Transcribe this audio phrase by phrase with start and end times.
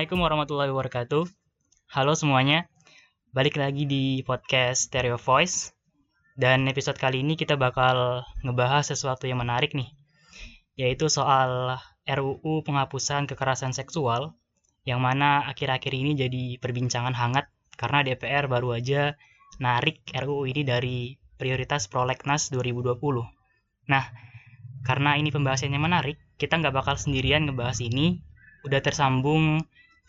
[0.00, 1.24] Assalamualaikum warahmatullahi wabarakatuh.
[1.92, 2.64] Halo semuanya,
[3.36, 5.76] balik lagi di podcast Stereo Voice.
[6.32, 9.92] Dan episode kali ini kita bakal ngebahas sesuatu yang menarik nih,
[10.80, 11.76] yaitu soal
[12.08, 14.40] RUU penghapusan kekerasan seksual,
[14.88, 19.20] yang mana akhir-akhir ini jadi perbincangan hangat karena DPR baru aja
[19.60, 22.96] narik RUU ini dari prioritas prolegnas 2020.
[23.92, 24.04] Nah,
[24.80, 28.24] karena ini pembahasannya menarik, kita nggak bakal sendirian ngebahas ini.
[28.64, 29.60] Udah tersambung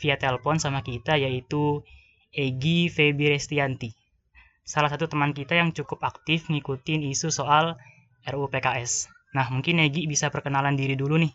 [0.01, 1.85] via telepon sama kita yaitu
[2.33, 3.93] Egi Febi Restianti.
[4.65, 7.77] Salah satu teman kita yang cukup aktif ngikutin isu soal
[8.25, 9.13] RUU PKS.
[9.37, 11.33] Nah, mungkin Egi bisa perkenalan diri dulu nih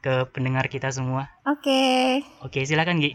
[0.00, 1.28] ke pendengar kita semua.
[1.44, 2.22] Oke.
[2.40, 3.12] Oke, silakan Gi.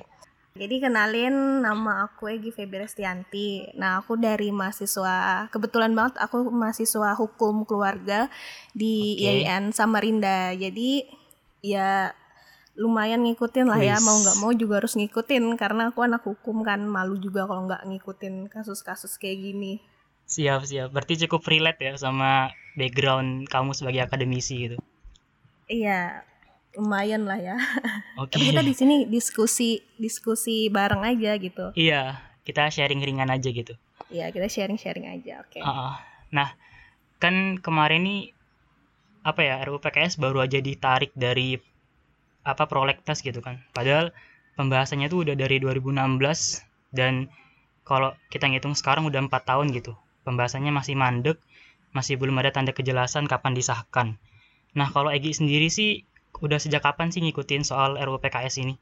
[0.51, 3.71] Jadi kenalin nama aku Egi Febi Restianti.
[3.79, 8.27] Nah, aku dari mahasiswa kebetulan banget aku mahasiswa hukum keluarga
[8.75, 9.47] di Oke.
[9.47, 10.51] IAIN Samarinda.
[10.51, 11.07] Jadi
[11.63, 12.11] ya
[12.75, 16.79] lumayan ngikutin lah ya mau nggak mau juga harus ngikutin karena aku anak hukum kan
[16.87, 19.83] malu juga kalau nggak ngikutin kasus-kasus kayak gini.
[20.31, 20.95] Siap, siap.
[20.95, 24.77] Berarti cukup relate ya sama background kamu sebagai akademisi gitu.
[25.67, 26.23] Iya,
[26.79, 27.59] lumayan lah ya.
[28.21, 28.39] Oke.
[28.39, 31.75] Tapi kita di sini diskusi diskusi bareng aja gitu.
[31.75, 33.75] Iya, kita sharing ringan aja gitu.
[34.11, 35.43] Iya, kita sharing-sharing aja.
[35.43, 35.59] Oke.
[35.59, 35.93] Heeh.
[36.31, 36.49] Nah,
[37.19, 38.21] kan kemarin nih
[39.21, 41.59] apa ya RUU PKS baru aja ditarik dari
[42.41, 43.61] apa prolegnas gitu kan.
[43.73, 44.13] Padahal
[44.57, 45.97] pembahasannya tuh udah dari 2016
[46.93, 47.29] dan
[47.85, 49.97] kalau kita ngitung sekarang udah empat tahun gitu.
[50.21, 51.41] Pembahasannya masih mandek,
[51.91, 54.07] masih belum ada tanda kejelasan kapan disahkan.
[54.77, 56.05] Nah, kalau Egi sendiri sih
[56.39, 58.75] udah sejak kapan sih ngikutin soal RUU PKS ini?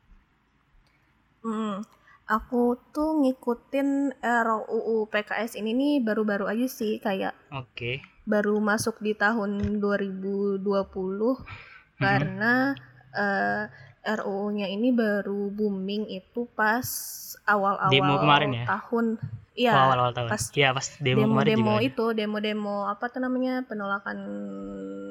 [1.41, 1.81] Hmm,
[2.27, 8.05] aku tuh ngikutin RUU PKS ini nih baru-baru aja sih kayak Oke.
[8.29, 10.61] baru masuk di tahun 2020
[11.97, 12.77] karena
[13.11, 13.63] eh,
[13.99, 16.87] RUU-nya ini baru booming itu pas
[17.43, 18.65] awal-awal Demo kemarin ya?
[18.67, 19.05] tahun.
[19.15, 20.29] Oh, Iya, awal-awal tahun.
[20.31, 21.57] pas Iya, pas demo, kemarin juga.
[21.59, 21.83] demo-demo ya.
[21.83, 24.17] itu, demo-demo apa tuh namanya penolakan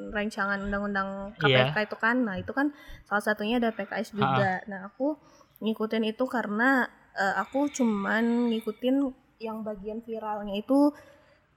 [0.09, 1.69] rancangan undang-undang Iya.
[1.69, 2.15] KPK itu kan.
[2.25, 2.73] Nah, itu kan
[3.05, 4.65] salah satunya ada PKS juga.
[4.65, 5.21] Nah, aku
[5.59, 8.95] ngikutin itu karena eh, aku cuman ngikutin
[9.37, 10.91] yang bagian viralnya itu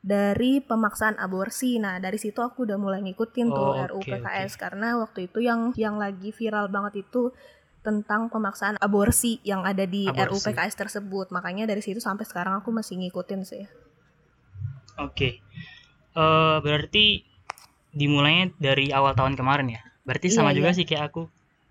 [0.02, 1.78] dari pemaksaan aborsi.
[1.78, 5.70] Nah, dari situ aku udah mulai ngikutin tuh Oh, RUU PKS karena waktu itu yang
[5.74, 7.30] yang lagi viral banget itu
[7.82, 10.38] tentang pemaksaan aborsi yang ada di RUU.
[10.38, 11.30] PKS tersebut.
[11.30, 13.64] Makanya dari situ sampai sekarang aku masih ngikutin sih.
[14.98, 15.38] Oke.
[16.12, 17.22] Eh berarti
[17.90, 19.82] dimulainya dari awal tahun kemarin ya.
[20.02, 20.76] Berarti sama Iya, juga iya.
[20.76, 21.22] sih kayak aku.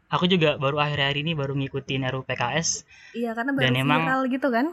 [0.07, 2.83] Aku juga baru akhir-akhir ini baru ngikutin RUU PKS.
[3.11, 4.67] Iya, karena baru Dan emang- viral gitu kan.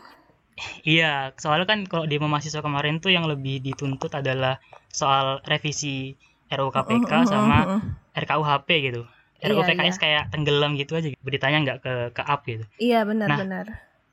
[0.82, 4.58] Iya, soalnya kan kalau demo mahasiswa kemarin tuh yang lebih dituntut adalah
[4.90, 6.16] soal revisi
[6.48, 7.80] RUU KPK Mm, mm, sama mm, mm.
[8.18, 9.02] RKUHP gitu.
[9.38, 11.12] RUU Iya, PKS kayak tenggelam gitu aja.
[11.22, 12.64] Beritanya nggak ke ke up gitu.
[12.80, 13.66] Iya, Nah, benar-benar.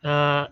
[0.06, 0.44] Eh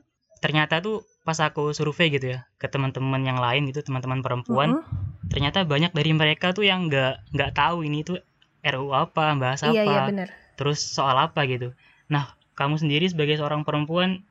[0.43, 4.83] ternyata tuh pas aku survei gitu ya ke teman-teman yang lain gitu, teman-teman perempuan,
[5.31, 8.19] ternyata banyak dari mereka tuh yang nggak nggak tahu ini tuh
[8.59, 10.27] RUU apa, bahas apa, Iya, iya benar.
[10.59, 11.71] terus soal apa gitu.
[12.11, 14.27] Nah, kamu sendiri sebagai seorang perempuan,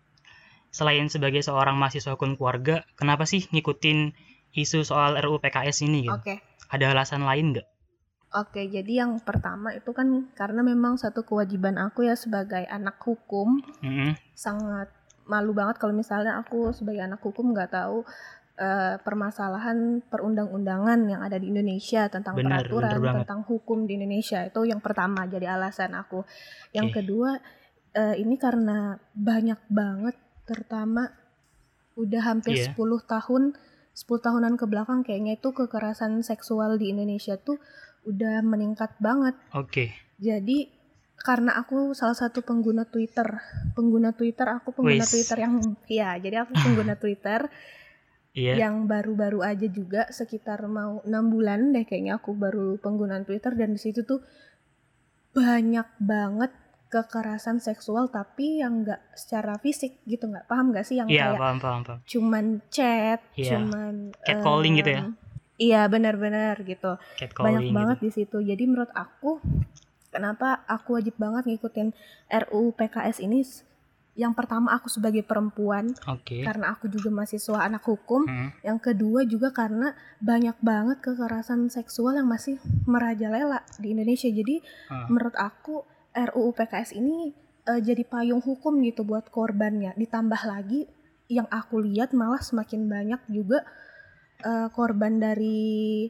[0.73, 4.17] selain sebagai seorang mahasiswa hukum keluarga, kenapa sih ngikutin
[4.57, 6.17] isu soal RUU PKS ini gitu?
[6.17, 6.41] Oke.
[6.73, 7.69] Ada alasan lain nggak?
[8.33, 13.61] Oke, jadi yang pertama itu kan karena memang satu kewajiban aku ya sebagai anak hukum
[13.85, 14.17] Mm-mm.
[14.33, 14.89] sangat
[15.29, 18.09] malu banget kalau misalnya aku sebagai anak hukum nggak tahu
[18.57, 23.15] eh, permasalahan perundang-undangan yang ada di Indonesia tentang Benar, peraturan banget.
[23.29, 26.25] tentang hukum di Indonesia itu yang pertama jadi alasan aku.
[26.73, 26.95] Yang Oke.
[27.05, 27.31] kedua
[27.93, 31.13] eh, ini karena banyak banget terutama
[31.95, 32.73] udah hampir Iya.
[32.73, 33.53] 10 tahun
[33.93, 37.61] 10 tahunan ke belakang kayaknya itu kekerasan seksual di Indonesia tuh
[38.09, 39.37] udah meningkat banget.
[39.53, 39.93] Oke.
[40.17, 40.73] Jadi
[41.21, 43.29] karena aku salah satu pengguna Twitter,
[43.77, 45.13] pengguna Twitter aku pengguna Wis.
[45.13, 45.55] Twitter yang
[45.87, 47.47] ya, jadi aku pengguna Twitter
[48.33, 48.65] Iya.
[48.65, 53.77] yang baru-baru aja juga sekitar mau enam bulan deh kayaknya aku baru penggunaan Twitter dan
[53.77, 54.25] di situ tuh
[55.37, 56.49] banyak banget
[56.93, 61.41] kekerasan seksual tapi yang nggak secara fisik gitu nggak paham nggak sih yang Iya, kayak
[61.41, 61.99] paham, paham, paham.
[62.05, 63.57] cuman chat, Iya.
[63.57, 65.03] cuman Catcalling gitu ya?
[65.57, 67.01] Iya benar-benar gitu
[67.39, 68.05] banyak banget gitu.
[68.05, 68.37] di situ.
[68.43, 69.41] Jadi menurut aku
[70.09, 71.89] kenapa aku wajib banget ngikutin
[72.29, 73.41] RUU PKS ini?
[74.13, 76.45] Yang pertama aku sebagai perempuan Oke.
[76.45, 78.29] karena aku juga mahasiswa anak hukum.
[78.29, 78.53] Hmm.
[78.61, 84.29] Yang kedua juga karena banyak banget kekerasan seksual yang masih merajalela di Indonesia.
[84.29, 85.09] Jadi Ah.
[85.09, 87.33] menurut aku RUU PKS ini
[87.69, 89.97] eh, jadi payung hukum gitu buat korbannya.
[89.97, 90.89] Ditambah lagi
[91.29, 93.65] yang aku lihat malah semakin banyak juga
[94.45, 96.09] eh, korban dari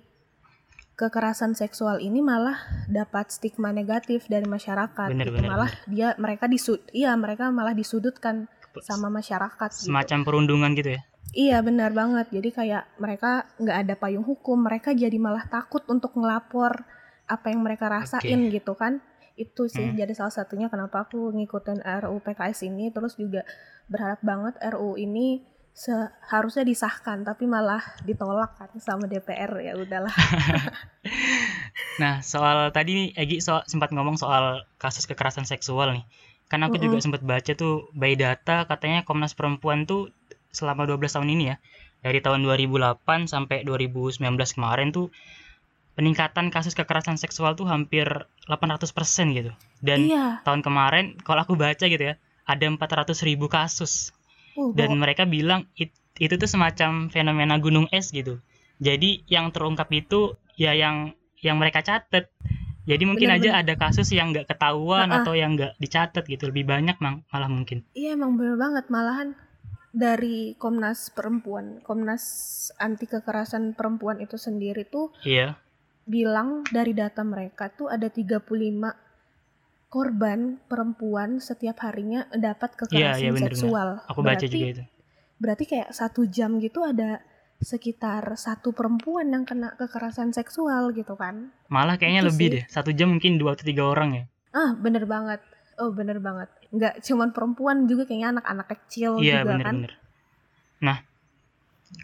[0.93, 5.35] kekerasan seksual ini malah dapat stigma negatif dari masyarakat Bener, gitu.
[5.41, 8.47] bener, malah dia mereka disud iya mereka malah disudutkan
[8.85, 9.89] sama masyarakat gitu.
[9.91, 11.03] semacam perundungan gitu ya
[11.33, 12.29] Iya benar banget.
[12.29, 16.85] Jadi kayak mereka nggak ada payung hukum, mereka jadi malah takut untuk ngelapor
[17.25, 19.01] apa yang mereka rasain gitu kan.
[19.35, 19.97] Itu sih Hmm.
[19.97, 22.91] jadi salah satunya kenapa aku ngikutin RUU PKS ini.
[22.91, 23.43] Terus juga
[23.87, 25.43] berharap banget RUU ini
[25.73, 30.13] seharusnya disahkan, tapi malah ditolak kan sama DPR ya udahlah.
[31.93, 36.05] Nah, soal tadi Egi so- sempat ngomong soal kasus kekerasan seksual nih.
[36.49, 37.05] Kan aku juga Mm-mm.
[37.05, 40.13] sempat baca tuh by data katanya Komnas Perempuan tuh
[40.53, 41.57] selama 12 tahun ini ya,
[42.01, 44.21] dari tahun 2008 sampai 2019
[44.53, 45.09] kemarin tuh
[45.93, 48.07] peningkatan kasus kekerasan seksual tuh hampir
[48.47, 48.89] 800%
[49.33, 49.53] gitu.
[49.79, 50.41] Dan iya.
[50.43, 54.11] tahun kemarin kalau aku baca gitu ya, ada 400 ribu kasus.
[54.53, 58.41] Uh, Dan mereka bilang it- itu tuh semacam fenomena gunung es gitu.
[58.79, 62.29] Jadi yang terungkap itu ya yang yang mereka catat.
[62.83, 63.55] Jadi mungkin Bener-bener.
[63.55, 65.23] aja ada kasus yang nggak ketahuan Heeh.
[65.23, 66.51] atau yang nggak dicatat gitu.
[66.51, 67.87] Lebih banyak mang- malah mungkin.
[67.95, 69.39] Iya emang bener banget malahan
[69.93, 72.25] dari Komnas Perempuan, Komnas
[72.77, 75.55] Anti Kekerasan Perempuan itu sendiri tuh Iya.
[76.03, 78.43] Bilang dari data mereka tuh ada 35
[79.87, 83.53] korban perempuan setiap harinya dapat kekerasan Iya, iya, bener-bener.
[83.53, 83.89] seksual.
[84.09, 84.83] Aku baca berarti, juga itu.
[85.37, 87.21] Berarti kayak satu jam gitu ada
[87.63, 91.53] sekitar satu perempuan yang kena kekerasan seksual gitu kan?
[91.69, 92.55] Malah kayaknya Itu lebih sih.
[92.59, 92.65] deh.
[92.67, 94.25] Satu jam mungkin dua atau tiga orang ya.
[94.51, 95.39] Ah bener banget.
[95.77, 96.49] Oh bener banget.
[96.71, 99.61] Nggak cuman perempuan juga kayaknya anak-anak kecil Iya juga kan?
[99.61, 99.93] bener-bener.
[100.81, 100.99] Nah,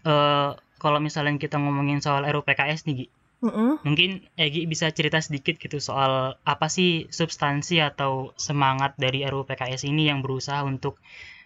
[0.04, 3.06] eh kalau misalnya kita ngomongin soal RUU PKS nih, Gi,
[3.38, 3.78] Mm-mm.
[3.86, 9.86] Mungkin Egi bisa cerita sedikit gitu soal apa sih substansi atau semangat dari RUU PKS
[9.86, 10.98] ini yang berusaha untuk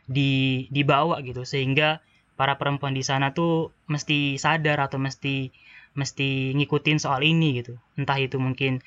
[0.09, 2.01] di dibawa gitu sehingga
[2.35, 5.53] para perempuan di sana tuh mesti sadar atau mesti
[5.93, 7.77] mesti ngikutin soal ini gitu.
[8.01, 8.81] Entah itu mungkin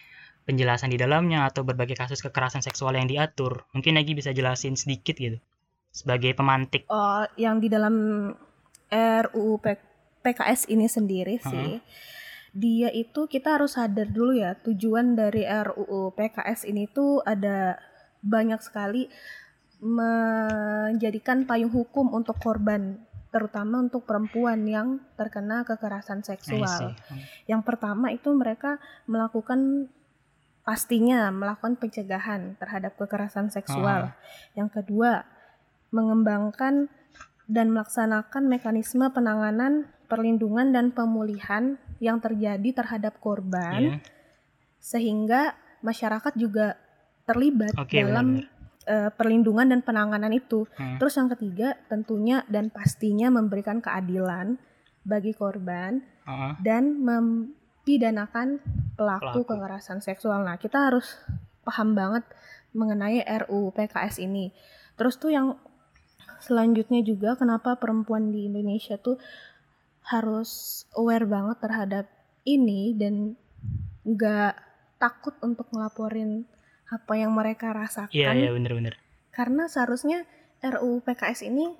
[0.49, 3.69] penjelasan di dalamnya atau berbagai kasus kekerasan seksual yang diatur.
[3.73, 5.37] Mungkin Egi bisa jelasin sedikit gitu
[5.93, 6.89] sebagai pemantik.
[6.89, 8.27] Oh, yang di dalam
[8.89, 9.61] RUU
[10.25, 11.79] PKS ini sendiri sih,
[12.55, 17.75] dia itu kita harus sadar dulu ya tujuan dari RUU PKS ini tuh ada
[18.23, 19.11] banyak sekali
[19.83, 22.97] menjadikan payung hukum untuk korban,
[23.29, 26.95] terutama untuk perempuan yang terkena kekerasan seksual.
[26.95, 26.95] see.
[27.45, 29.91] Yang pertama itu mereka melakukan
[30.65, 34.17] pastinya melakukan pencegahan terhadap kekerasan seksual.
[34.57, 35.27] Yang kedua,
[35.93, 36.89] mengembangkan
[37.45, 43.97] dan melaksanakan mekanisme penanganan, perlindungan dan pemulihan yang terjadi terhadap korban Iya.
[44.79, 46.75] sehingga masyarakat juga
[47.25, 48.45] terlibat Oke, dalam
[48.85, 50.69] eh, perlindungan dan penanganan itu.
[50.77, 51.01] Hmm.
[51.01, 54.61] Terus yang ketiga, tentunya dan pastinya memberikan keadilan
[55.01, 56.53] bagi korban Heeh.
[56.61, 58.61] dan mempidanakan
[58.93, 59.57] pelaku, Pelaku.
[59.57, 60.45] kekerasan seksual.
[60.45, 61.17] Nah, kita harus
[61.65, 62.29] paham banget
[62.77, 64.53] mengenai RUU PKS ini.
[64.93, 65.57] Terus tuh yang
[66.37, 69.17] selanjutnya juga kenapa perempuan di Indonesia tuh
[70.05, 70.49] harus
[70.93, 72.05] aware banget terhadap
[72.43, 73.33] ini dan
[74.03, 74.53] nggak
[74.97, 76.45] takut untuk ngelaporin
[76.85, 78.93] apa yang mereka rasakan Iya, iya bener-bener.
[79.29, 80.23] karena seharusnya
[80.61, 81.73] RUU PKS ini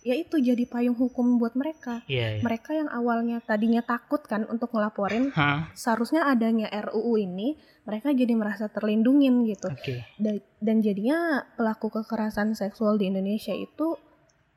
[0.00, 2.42] yaitu jadi payung hukum buat mereka Iya, iya.
[2.42, 8.34] mereka yang awalnya tadinya takut kan untuk ngelaporin Hah, seharusnya adanya RUU ini mereka jadi
[8.34, 9.94] merasa terlindungin gitu oke.
[10.16, 11.18] Da- dan jadinya
[11.54, 13.94] pelaku kekerasan seksual di Indonesia itu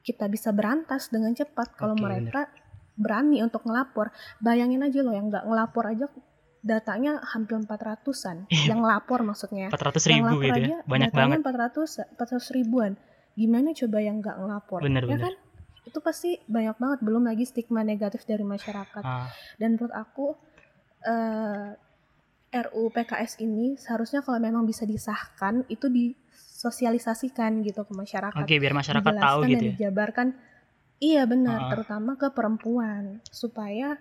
[0.02, 2.50] kita bisa berantas dengan cepat kalau Oke, mereka
[2.94, 6.06] berani untuk ngelapor bayangin aja loh yang nggak ngelapor aja
[6.62, 8.70] datanya hampir 400-an Iya.
[8.70, 10.80] yang lapor maksudnya 400 yang ribu lapor gitu aja ya.
[10.84, 11.40] Banyak banget.
[11.42, 12.92] datanya 400 400 ribuan
[13.34, 15.24] gimana coba yang nggak ngelapor Bener, ya bener.
[15.24, 15.34] kan
[15.82, 20.38] itu pasti banyak banget belum lagi stigma negatif dari masyarakat Ah, dan menurut aku
[21.02, 21.70] eh
[22.54, 28.76] RUU PKS ini seharusnya kalau memang bisa disahkan itu disosialisasikan gitu ke masyarakat Oke, biar
[28.76, 29.90] masyarakat tahu gitu dan ya.
[31.02, 31.70] Iya benar Ah.
[31.70, 33.98] terutama ke perempuan supaya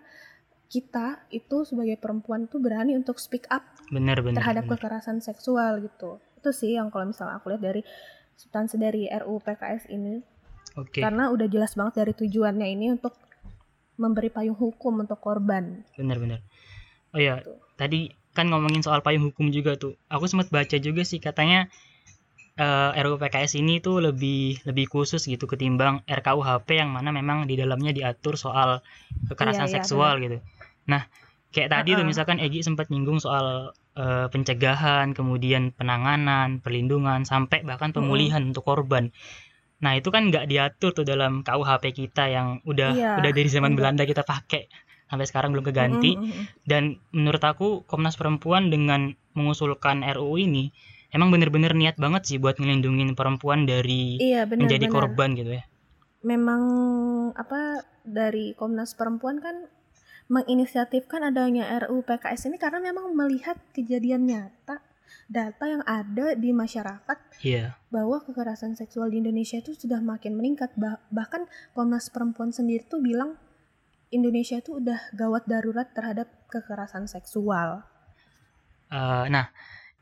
[0.68, 4.38] kita itu sebagai perempuan tuh berani untuk speak up Bener, bener.
[4.38, 4.78] terhadap bener.
[4.78, 7.82] kekerasan seksual gitu itu sih yang kalau misalnya aku lihat dari
[8.36, 10.22] substansi dari RUU PKS ini
[10.72, 13.18] Oke, karena udah jelas banget dari tujuannya ini untuk
[13.96, 16.40] memberi payung hukum untuk korban bener.
[17.10, 17.58] Oh ya, Tuh.
[17.74, 19.98] tadi kan ngomongin soal payung hukum juga tuh.
[20.06, 21.66] Aku sempat baca juga sih katanya
[22.58, 27.54] eh, RUU PKS ini tuh lebih lebih khusus gitu ketimbang RKUHP yang mana memang di
[27.58, 28.82] dalamnya diatur soal
[29.30, 30.38] kekerasan Iya, iya, seksual gitu.
[30.90, 31.06] Nah,
[31.54, 32.08] kayak tadi tuh Uh-uh.
[32.08, 39.10] misalkan Egi sempat nyinggung soal eh, pencegahan, kemudian penanganan, perlindungan, sampai bahkan pemulihan untuk korban.
[39.80, 43.74] Nah, itu kan nggak diatur tuh dalam KUHP kita yang udah Iya, udah dari zaman
[43.74, 43.78] enggak.
[43.78, 44.64] Belanda kita pakai.
[45.10, 46.46] sampai sekarang belum keganti Mm, mm, mm.
[46.70, 50.70] dan menurut aku Komnas Perempuan dengan mengusulkan RUU ini
[51.10, 54.94] emang bener-bener niat banget sih buat ngelindungin perempuan dari Iya benar menjadi benar.
[54.94, 55.64] korban gitu ya
[56.20, 56.62] Memang
[57.32, 59.66] apa dari Komnas Perempuan kan
[60.30, 64.78] menginisiatifkan adanya RUU PKS ini karena memang melihat kejadian nyata
[65.26, 70.70] data yang ada di masyarakat iya bahwa kekerasan seksual di Indonesia itu sudah makin meningkat
[70.78, 73.34] Bah- bahkan Komnas Perempuan sendiri tuh bilang
[74.10, 77.86] Indonesia itu udah gawat darurat terhadap kekerasan seksual.
[78.90, 79.54] Eh, nah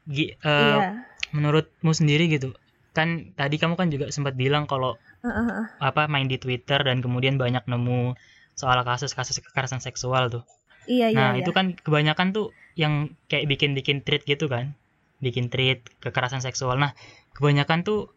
[0.08, 1.04] Gi, eh, iya.
[1.36, 2.56] menurutmu sendiri gitu
[2.96, 5.66] kan tadi kamu kan juga sempat bilang kalau Heeh, heeh.
[5.78, 8.16] apa main di Twitter dan kemudian banyak nemu
[8.58, 10.42] soal kasus-kasus kekerasan seksual tuh
[10.88, 11.18] Iya iya.
[11.20, 11.44] Nah, iya.
[11.44, 14.72] itu kan kebanyakan tuh yang kayak bikin-bikin tweet gitu kan.
[15.20, 16.80] Bikin tweet kekerasan seksual.
[16.80, 16.96] Nah,
[17.36, 18.08] kebanyakan tuh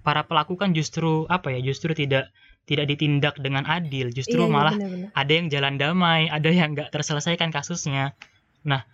[0.00, 1.60] para pelaku kan justru apa ya?
[1.60, 2.32] Justru tidak
[2.64, 4.08] tidak ditindak dengan adil.
[4.16, 5.08] Justru Iya, iya, malah benar-benar.
[5.12, 8.16] ada yang jalan damai, ada yang nggak terselesaikan kasusnya.
[8.64, 8.88] Nah,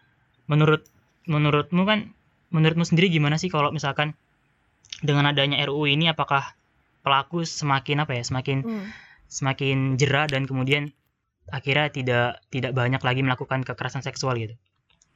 [0.50, 0.82] menurut
[1.30, 2.11] menurutmu kan
[2.52, 4.14] menurutmu sendiri gimana sih kalau misalkan
[5.02, 6.54] dengan adanya RUU ini apakah
[7.02, 8.23] pelaku semakin apa ya?
[8.23, 8.87] Semakin Hmm.
[9.32, 10.92] semakin jera dan kemudian
[11.49, 14.54] akhirnya tidak tidak banyak lagi melakukan kekerasan seksual gitu.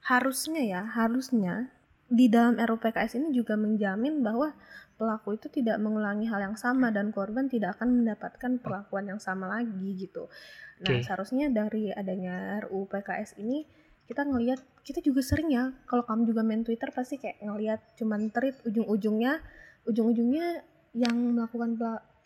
[0.02, 1.69] Harusnya ya, harusnya
[2.07, 4.55] di dalam RUU PKS ini juga menjamin bahwa
[4.97, 9.50] pelaku itu tidak mengulangi hal yang sama dan korban tidak akan mendapatkan perlakuan yang sama
[9.50, 10.31] lagi gitu.
[10.81, 11.05] Nah, Oke.
[11.05, 13.66] seharusnya dari adanya RUU PKS ini
[14.07, 18.31] kita ngelihat kita juga sering ya kalau kamu juga main Twitter pasti kayak ngelihat cuman
[18.31, 19.43] tweet ujung-ujungnya
[19.85, 20.62] ujung-ujungnya
[20.95, 21.75] yang melakukan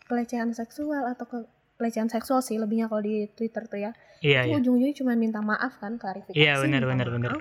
[0.05, 1.37] pelecehan seksual atau ke
[1.81, 3.91] pelecehan seksual sih lebihnya kalau di Twitter tuh ya.
[4.21, 4.57] Iya, itu iya.
[4.61, 6.37] ujung-ujungnya cuma minta maaf kan klarifikasi.
[6.37, 7.31] Iya, benar, benar, benar.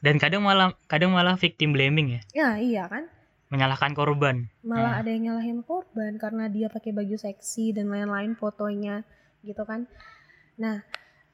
[0.00, 3.06] Dan kadang malah kadang malah victim blaming ya, Ya iya kan.
[3.52, 4.48] menyalahkan korban.
[4.64, 5.00] malah Hmm.
[5.04, 9.04] ada yang nyalahin korban karena dia pakai baju seksi dan lain-lain fotonya
[9.44, 9.84] gitu kan
[10.56, 10.80] nah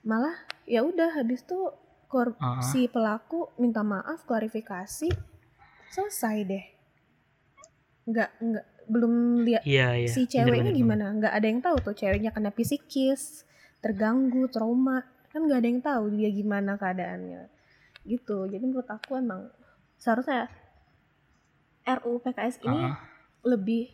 [0.02, 0.34] malah
[0.66, 1.70] ya udah habis tuh
[2.08, 2.58] kor Ah.
[2.60, 5.08] si pelaku minta maaf klarifikasi
[5.88, 6.64] selesai deh.
[8.04, 10.08] Nggak nggak belum lihat Iya, iya.
[10.08, 11.12] si ceweknya gimana.
[11.12, 13.44] Nggak ada yang tahu tuh ceweknya kena psikis
[13.78, 15.04] terganggu trauma.
[15.28, 17.52] Kan nggak ada yang tahu dia gimana keadaannya.
[18.02, 18.48] Gitu.
[18.48, 19.52] Jadi menurut aku emang
[19.94, 20.48] seharusnya
[21.84, 22.96] RUU PKS ini Ah.
[23.44, 23.92] lebih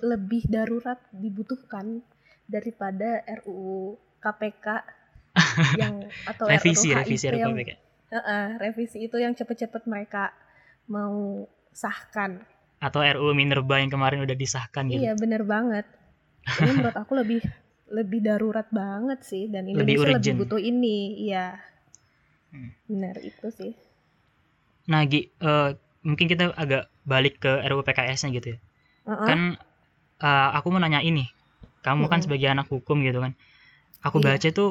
[0.00, 2.04] lebih darurat dibutuhkan
[2.44, 4.66] daripada RUU KPK
[5.78, 5.94] yang
[6.26, 7.70] atau Revisi, RUU revisi yang PK.
[8.10, 10.34] Heeh, revisi itu yang cepet-cepet mereka
[10.90, 12.42] mau sahkan.
[12.82, 14.98] Atau RUU Minerba yang kemarin udah disahkan gitu.
[14.98, 15.86] Iya bener banget.
[16.58, 17.40] Ini menurut aku lebih
[17.98, 20.38] lebih darurat banget sih dan Lebih Indonesia lebih, urgent.
[20.42, 20.98] butuh ini.
[21.28, 21.46] Iya.
[22.50, 22.70] Hmm.
[22.90, 23.72] Bener itu sih.
[24.90, 25.70] Nah, Gi, eh,
[26.02, 28.58] mungkin kita agak balik ke RUU PKS-nya gitu ya.
[29.06, 29.26] Heeh.
[29.28, 29.40] Kan
[30.20, 31.30] eh, aku mau nanya ini.
[31.80, 32.24] Kamu kan Mm-mm.
[32.26, 33.32] sebagai anak hukum gitu kan.
[34.02, 34.36] Aku Iya.
[34.36, 34.70] baca tuh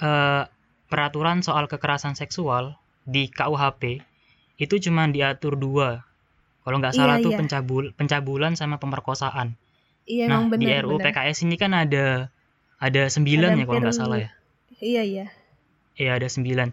[0.00, 0.42] eh,
[0.90, 2.74] peraturan soal kekerasan seksual
[3.06, 4.02] di KUHP
[4.60, 6.04] itu cuma diatur dua.
[6.60, 7.38] Kalau nggak Iya, salah tuh iya.
[7.40, 9.56] pencabul pencabulan sama pemerkosaan.
[10.04, 10.84] Iya nah, emang di bener.
[10.84, 11.12] RUU bener.
[11.14, 12.28] PKS ini kan ada
[12.80, 14.30] ada sembilan Ada ya kalau nggak salah ya.
[14.80, 15.26] Iya iya.
[15.96, 16.68] Iya ada sembilan.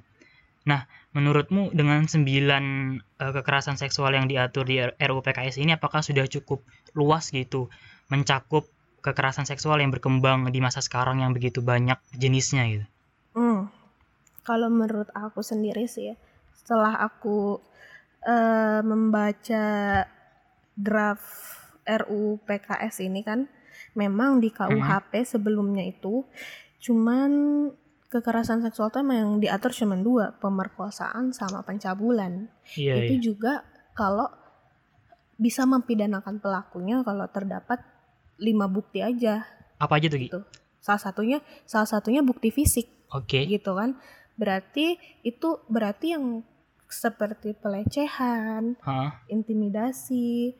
[0.67, 0.83] Nah,
[1.15, 2.63] menurutmu dengan sembilan
[2.99, 7.71] eh, kekerasan seksual yang diatur di RUU PKS ini apakah sudah cukup luas gitu
[8.11, 8.67] mencakup
[8.99, 12.85] kekerasan seksual yang berkembang di masa sekarang yang begitu banyak jenisnya gitu?
[13.37, 13.69] Hmm.
[14.41, 16.15] Kalau menurut aku sendiri sih ya,
[16.57, 17.61] setelah aku
[18.25, 19.65] eh, membaca
[20.73, 21.29] draft
[21.85, 23.45] RUU PKS ini kan,
[23.93, 26.25] memang di KUHP sebelumnya itu
[26.77, 27.31] cuman
[28.07, 32.47] kekerasan seksual itu emang yang diatur cuma dua, pemerkosaan sama pencabulan.
[32.73, 33.23] Iya, itu iya.
[33.23, 33.53] juga
[33.93, 34.31] kalau
[35.37, 37.77] bisa mempidanakan pelakunya kalau terdapat
[38.41, 39.45] lima bukti aja
[39.77, 40.27] Apa aja tuh, Gi?
[40.29, 40.41] gitu.
[40.81, 41.37] Salah satunya
[41.69, 43.47] salah satunya bukti fisik Oke.
[43.47, 43.95] gitu kan
[44.37, 46.43] berarti itu berarti yang
[46.87, 49.11] seperti pelecehan Heeh.
[49.31, 50.55] intimidasi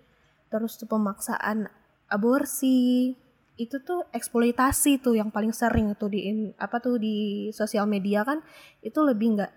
[0.47, 1.67] terus tuh pemaksaan
[2.07, 3.13] aborsi
[3.57, 8.39] itu tuh eksploitasi tuh yang paling sering tuh di apa tuh di sosial media kan
[8.85, 9.53] itu lebih nggak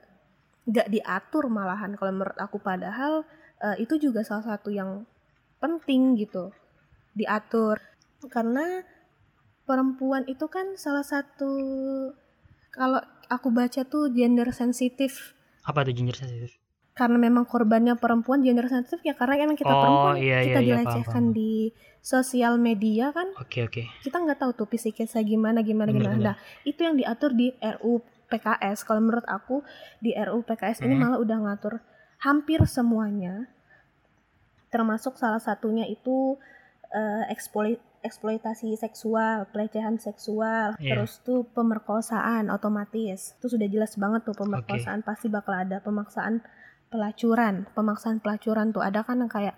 [0.71, 3.23] nggak diatur malahan kalau menurut aku padahal
[3.61, 5.05] eh, itu juga salah satu yang
[5.61, 6.49] penting gitu
[7.13, 7.77] diatur
[8.33, 8.85] karena
[9.69, 11.53] perempuan itu kan salah satu
[12.71, 16.57] kalau aku baca tuh gender sensitif Apa tuh gender sensitif?
[16.91, 20.61] karena memang korbannya perempuan gender sensitif ya karena emang kita Oh, perempuan iya, kita iya,
[20.61, 21.33] iya, dilecehkan paham.
[21.33, 21.53] di
[22.01, 23.83] sosial media kan Oke, oke.
[24.01, 26.27] kita nggak tahu tuh psikisnya gimana gimana Bener, gimana bener.
[26.27, 29.65] nah itu yang diatur di RU PKS kalau menurut aku
[29.99, 31.03] di RU PKS ini Hmm.
[31.03, 31.81] malah udah ngatur
[32.21, 33.49] hampir semuanya
[34.69, 36.37] termasuk salah satunya itu
[37.29, 40.97] eksploit eksploitasi seksual, pelecehan seksual, Iya.
[40.97, 43.37] terus tuh pemerkosaan otomatis.
[43.37, 46.41] Itu sudah jelas banget tuh pemerkosaan pasti bakal ada pemaksaan
[46.89, 47.69] pelacuran.
[47.77, 49.55] Pemaksaan pelacuran tuh ada kan yang kayak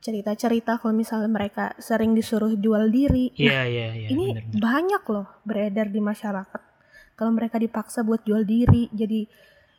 [0.00, 3.32] cerita-cerita kalau misalnya mereka sering disuruh jual diri.
[3.40, 4.08] Nah, Iya, iya, iya.
[4.12, 4.60] ini bener, bener.
[4.60, 6.62] banyak loh beredar di masyarakat.
[7.14, 9.24] Kalau mereka dipaksa buat jual diri, jadi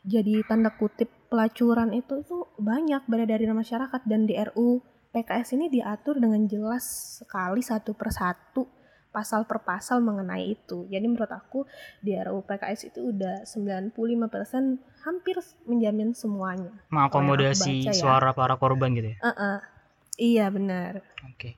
[0.06, 4.82] jadi tanda kutip pelacuran itu itu banyak beredar di masyarakat dan di RU
[5.15, 6.84] PKS ini diatur dengan jelas
[7.24, 8.67] sekali satu persatu
[9.15, 10.84] pasal per pasal mengenai itu.
[10.91, 11.63] Jadi menurut aku
[12.03, 13.95] di RU PKS itu udah 95%
[15.07, 16.75] hampir menjamin semuanya.
[16.91, 17.95] mengakomodasi baca ya.
[17.95, 19.17] suara para korban gitu ya.
[19.24, 19.57] Eh-eh.
[20.19, 21.00] Iya benar.
[21.31, 21.55] Oke.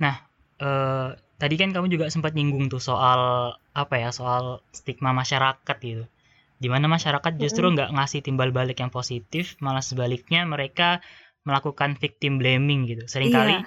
[0.00, 0.24] Nah,
[0.56, 6.08] eh, tadi kan kamu juga sempat nyinggung tuh soal apa ya, soal stigma masyarakat gitu.
[6.56, 11.02] Di mana masyarakat justru nggak ngasih timbal balik yang positif, malah sebaliknya mereka
[11.48, 13.02] melakukan victim blaming gitu.
[13.08, 13.66] Seringkali Iya.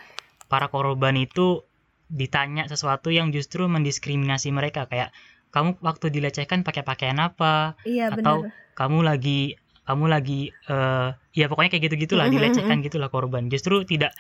[0.52, 1.66] para korban itu
[2.12, 5.10] ditanya sesuatu yang justru mendiskriminasi mereka kayak
[5.50, 8.52] kamu waktu dilecehkan pakai pakaian apa, Iya Atau benar.
[8.80, 9.40] kamu lagi
[9.86, 10.40] kamu lagi
[10.72, 14.12] eh ya pokoknya kayak gitu gitulah Mm-mm, dilecehkan gitulah korban justru tidak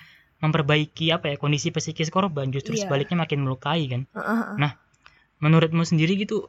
[0.43, 2.85] memperbaiki apa ya kondisi psikis korban justru Iya.
[2.85, 4.55] sebaliknya makin melukai kan Heeh.
[4.61, 4.71] Nah,
[5.43, 6.47] menurutmu sendiri gitu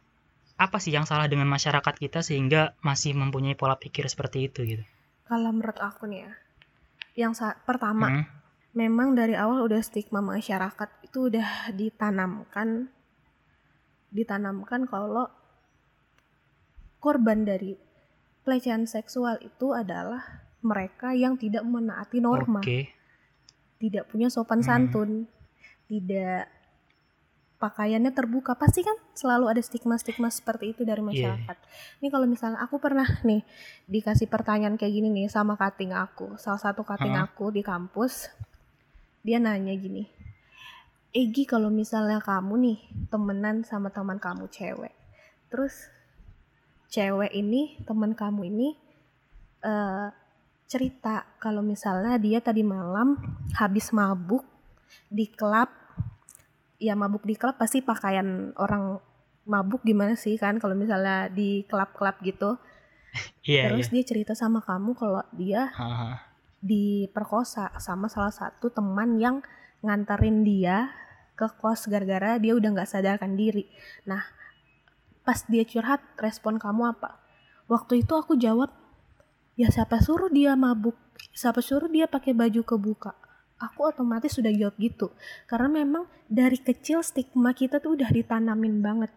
[0.61, 4.85] apa sih yang salah dengan masyarakat kita sehingga masih mempunyai pola pikir seperti itu gitu
[5.29, 6.33] Kalau menurut aku nih ya,
[7.17, 8.25] yang sa- pertama Hmm,
[8.77, 12.93] memang dari awal udah stigma masyarakat itu udah ditanamkan
[14.13, 15.27] ditanamkan kalau
[17.01, 17.77] korban dari
[18.45, 22.81] pelecehan seksual itu adalah mereka yang tidak menaati norma, oke.
[23.77, 24.67] Tidak punya sopan Hmm.
[24.67, 25.11] santun,
[25.87, 26.49] tidak
[27.57, 28.53] pakaiannya terbuka.
[28.55, 31.09] Pasti kan selalu ada stigma-stigma seperti itu dari Iya.
[31.09, 31.57] masyarakat.
[32.05, 33.43] Ini kalau misalnya aku pernah nih
[33.89, 37.29] dikasih pertanyaan kayak gini nih sama kating aku, salah satu kating Hah?
[37.29, 38.29] aku di kampus,
[39.25, 40.07] dia nanya gini,
[41.17, 44.93] Egi kalau misalnya kamu nih temenan sama teman kamu cewek,
[45.49, 45.89] terus
[46.93, 48.69] cewek ini teman kamu ini
[49.65, 50.09] eh,
[50.67, 53.17] cerita kalau misalnya dia tadi malam
[53.57, 54.45] habis mabuk
[55.09, 55.71] di klub,
[56.77, 59.01] ya mabuk di klub pasti pakaian orang
[59.47, 62.59] mabuk gimana sih kan kalau misalnya di klub-klub gitu,
[63.49, 66.21] iya terus iya dia cerita sama kamu kalau dia Haha.
[66.61, 69.41] diperkosa sama salah satu teman yang
[69.81, 70.91] nganterin dia
[71.37, 73.69] ke kos gara-gara dia udah nggak sadarkan diri.
[74.09, 74.25] Nah,
[75.23, 77.21] pas dia curhat, respon kamu apa?
[77.69, 78.73] Waktu itu aku jawab,
[79.59, 80.97] ya siapa suruh dia mabuk?
[81.37, 83.13] Siapa suruh dia pakai baju kebuka?
[83.57, 85.09] Aku otomatis sudah jawab gitu.
[85.49, 89.13] Karena memang dari kecil stigma kita tuh udah ditanamin banget.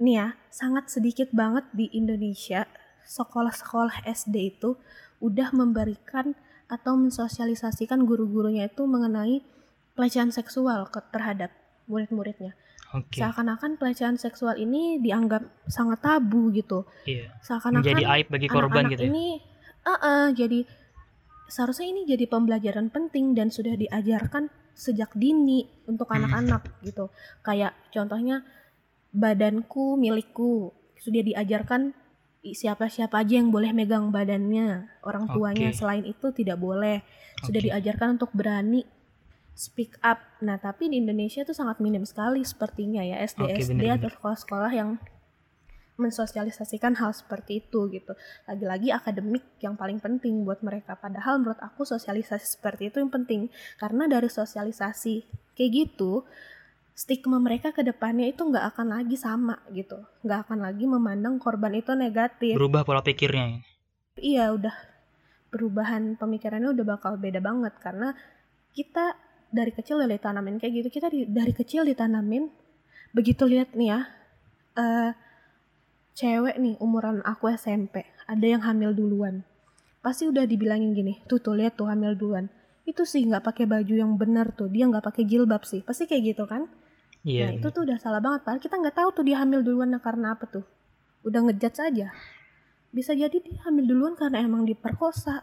[0.00, 2.64] Nih ya, sangat sedikit banget di Indonesia
[3.04, 4.80] sekolah-sekolah SD itu
[5.20, 6.32] udah memberikan
[6.66, 9.44] atau mensosialisasikan guru-gurunya itu mengenai
[9.92, 11.52] pelecehan seksual ke terhadap
[11.86, 12.56] murid-muridnya.
[12.96, 16.88] oke Seakan-akan pelecehan seksual ini dianggap sangat tabu gitu.
[17.04, 19.26] iya Seakan-akan menjadi aib bagi korban anak-anak gitu ya ini
[19.84, 20.60] uh-uh, jadi
[21.48, 26.24] seharusnya ini jadi pembelajaran penting dan sudah diajarkan sejak dini untuk Hmm.
[26.24, 27.08] anak-anak gitu.
[27.46, 28.42] Kayak contohnya
[29.14, 31.94] badanku milikku sudah diajarkan
[32.44, 35.78] siapa-siapa aja yang boleh megang badannya orang tuanya Oke.
[35.80, 37.00] selain itu tidak boleh
[37.40, 37.66] sudah Oke.
[37.72, 38.84] diajarkan untuk berani
[39.54, 43.82] speak up nah tapi di Indonesia itu sangat minim sekali sepertinya ya SD Oke, SD
[43.86, 45.00] atau sekolah-sekolah yang
[45.94, 48.18] mensosialisasikan hal seperti itu gitu.
[48.50, 50.98] Lagi-lagi akademik yang paling penting buat mereka.
[50.98, 53.46] Padahal menurut aku sosialisasi seperti itu yang penting.
[53.78, 55.14] Karena dari sosialisasi
[55.54, 56.26] kayak gitu
[56.94, 59.98] stigma mereka ke depannya itu nggak akan lagi sama gitu.
[60.26, 62.54] Nggak akan lagi memandang korban itu negatif.
[62.54, 63.62] Berubah pola pikirnya
[64.18, 64.74] iya udah.
[65.50, 67.74] Perubahan pemikirannya udah bakal beda banget.
[67.78, 68.10] Karena
[68.74, 69.14] kita
[69.54, 70.88] dari kecil udah ditanamin kayak gitu.
[70.98, 72.50] Kita di- dari kecil ditanamin.
[73.14, 74.00] Begitu lihat nih ya
[74.74, 75.10] eh
[76.14, 79.42] cewek nih umuran aku SMP ada yang hamil duluan.
[80.00, 82.46] Pasti udah dibilangin gini tuh tuh lihat tuh hamil duluan.
[82.86, 86.34] Itu sih nggak pakai baju yang benar tuh dia nggak pakai jilbab sih pasti kayak
[86.34, 86.70] gitu kan?
[87.26, 87.74] Iya nah itu bener.
[87.74, 90.64] tuh udah salah banget padahal kita nggak tahu tuh dia hamil duluan karena apa tuh.
[91.26, 92.08] Udah ngejudge aja.
[92.94, 95.42] Bisa jadi dia hamil duluan karena emang diperkosa.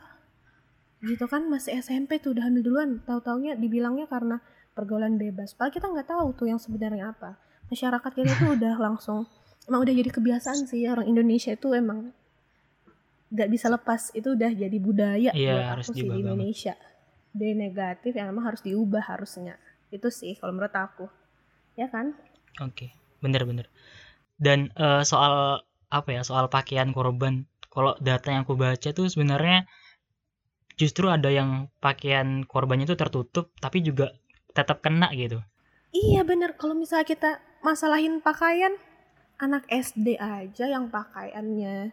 [1.03, 4.39] Gitu kan masih SMP tuh udah hamil duluan tahu-taunya dibilangnya karena
[4.71, 5.51] pergaulan bebas.
[5.51, 7.35] Padahal kita nggak tahu tuh yang sebenarnya apa.
[7.67, 9.27] Masyarakat kita tuh udah langsung
[9.69, 12.13] emang udah jadi kebiasaan sih orang Indonesia itu emang
[13.31, 16.19] nggak bisa lepas itu udah jadi budaya Iya, buat harus aku sih di.
[16.19, 16.73] Indonesia
[17.31, 19.55] budaya negatif yang emang harus diubah harusnya
[19.91, 21.05] itu sih kalau menurut aku
[21.79, 22.11] ya kan
[22.59, 22.91] Oke,
[23.23, 23.71] bener-bener.
[24.35, 29.63] Dan eh, soal apa ya, soal pakaian korban, kalau data yang aku baca tuh sebenarnya
[30.75, 34.11] justru ada yang pakaian korbannya itu tertutup, tapi juga
[34.51, 35.39] tetap kena gitu.
[35.95, 38.75] Iya bener, kalau misalnya kita masalahin pakaian,
[39.41, 41.91] anak SD aja yang pakaiannya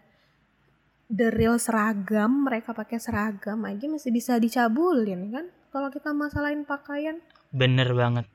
[1.09, 5.47] the real seragam, mereka pakai seragam aja masih bisa dicabulin kan?
[5.73, 7.25] Kalau kita masalahin pakaian.
[7.49, 8.29] Bener banget.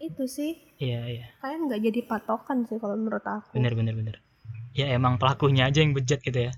[0.00, 0.56] Itu sih.
[0.80, 1.26] Iya, iya.
[1.44, 3.52] Kayak nggak jadi patokan sih kalau menurut aku.
[3.52, 4.16] Bener, bener, bener.
[4.72, 6.52] Ya emang pelakunya aja yang bejat gitu ya.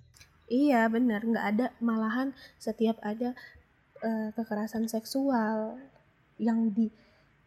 [0.51, 3.39] Iya bener, nggak ada malahan setiap ada
[4.03, 5.79] uh, kekerasan seksual
[6.43, 6.91] yang di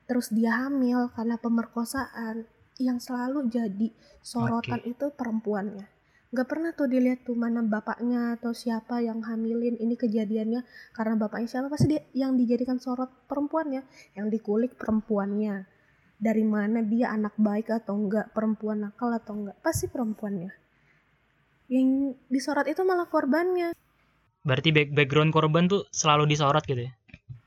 [0.08, 2.48] terus dia hamil karena pemerkosaan
[2.82, 3.90] yang selalu jadi
[4.24, 4.94] sorotan okay.
[4.94, 5.86] itu perempuannya.
[6.34, 10.66] Nggak pernah tuh dilihat tuh mana bapaknya atau siapa yang hamilin ini kejadiannya
[10.98, 13.86] karena bapaknya siapa pasti dia yang dijadikan sorot perempuannya
[14.18, 15.70] yang dikulik perempuannya.
[16.18, 20.50] Dari mana dia anak baik atau enggak perempuan nakal atau enggak pasti perempuannya.
[21.70, 23.78] Yang disorot itu malah korbannya.
[24.42, 26.92] Berarti back background korban tuh selalu disorot gitu ya?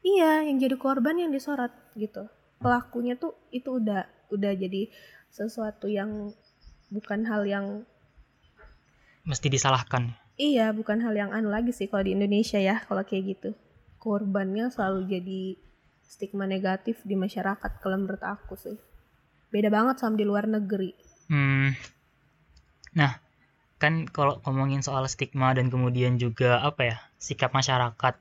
[0.06, 2.30] Iya yang jadi korban yang disorot gitu.
[2.62, 4.90] Pelakunya tuh itu udah udah jadi
[5.30, 6.32] sesuatu yang
[6.90, 7.66] bukan hal yang
[9.26, 10.14] mesti disalahkan.
[10.36, 13.50] Iya bukan hal yang anu lagi sih kalau di Indonesia ya kalau kayak gitu.
[13.98, 15.42] Korbannya selalu jadi
[16.06, 18.78] stigma negatif di masyarakat kalau menurut aku sih.
[19.50, 20.94] Beda banget sama di luar negeri.
[21.26, 21.74] Hmm.
[22.96, 23.18] nah
[23.82, 28.14] kan kalau ngomongin soal stigma dan kemudian juga apa ya sikap masyarakat.